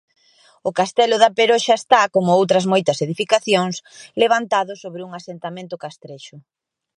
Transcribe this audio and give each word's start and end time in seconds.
O 0.69 0.71
Castelo 0.79 1.17
da 1.23 1.33
Peroxa 1.37 1.75
está, 1.81 2.01
como 2.15 2.37
outras 2.39 2.65
moitas 2.71 2.97
edificacións, 3.05 3.75
levantado 4.21 4.71
sobre 4.83 5.01
un 5.07 5.11
asentamento 5.19 5.75
castrexo. 5.83 6.37